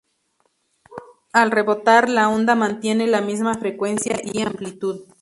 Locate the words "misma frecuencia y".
3.21-4.41